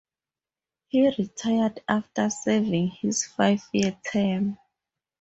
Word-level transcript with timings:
He 0.87 1.07
retired 1.15 1.83
after 1.87 2.27
serving 2.31 2.87
his 2.87 3.23
five-year 3.23 3.99
term. 4.11 4.57